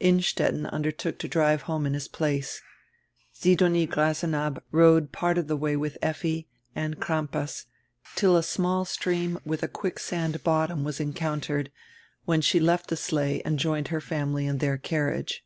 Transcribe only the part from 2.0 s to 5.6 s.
place. Sidonie Grasenabb rode part of die